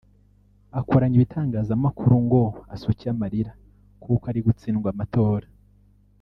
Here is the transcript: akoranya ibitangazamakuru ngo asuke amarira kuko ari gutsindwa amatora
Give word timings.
akoranya 0.79 1.15
ibitangazamakuru 1.17 2.15
ngo 2.25 2.41
asuke 2.73 3.05
amarira 3.13 3.51
kuko 4.01 4.23
ari 4.31 4.39
gutsindwa 4.45 4.87
amatora 4.93 5.47